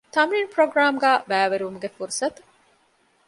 [0.15, 2.41] ތަމްރީން ޕްރޮގްރާމްގައި ބައިވެރިވުމުގެ ފުރުޞަތު